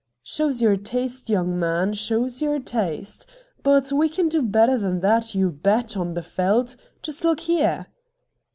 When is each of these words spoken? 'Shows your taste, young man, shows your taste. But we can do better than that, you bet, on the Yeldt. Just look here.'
'Shows 0.23 0.63
your 0.63 0.77
taste, 0.77 1.29
young 1.29 1.59
man, 1.59 1.93
shows 1.93 2.41
your 2.41 2.57
taste. 2.57 3.27
But 3.61 3.91
we 3.91 4.09
can 4.09 4.29
do 4.29 4.41
better 4.41 4.75
than 4.75 5.01
that, 5.01 5.35
you 5.35 5.51
bet, 5.51 5.95
on 5.95 6.15
the 6.15 6.21
Yeldt. 6.37 6.75
Just 7.03 7.23
look 7.23 7.41
here.' 7.41 7.85